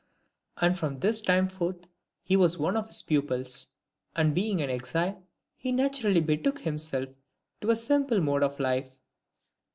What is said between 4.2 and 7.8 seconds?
being an exile, he naturally betook himself to a